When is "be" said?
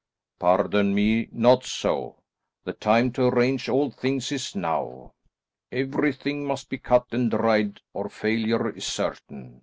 6.71-6.79